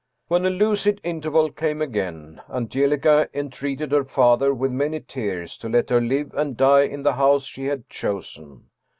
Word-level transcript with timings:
"When 0.29 0.47
a 0.47 0.49
lucid 0.49 0.99
interval 1.03 1.51
came 1.51 1.79
again 1.79 2.41
Angelica 2.49 3.29
entreated 3.35 3.91
her 3.91 4.03
father, 4.03 4.51
with 4.51 4.71
many 4.71 4.99
tears, 4.99 5.59
to 5.59 5.69
let 5.69 5.91
her 5.91 6.01
live 6.01 6.33
and 6.33 6.57
die 6.57 6.85
in 6.87 7.03
the 7.03 7.13
house 7.13 7.45
she 7.45 7.65
had 7.65 7.87
chosen. 7.87 8.71